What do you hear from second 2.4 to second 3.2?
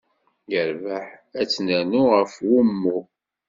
wumuɣ.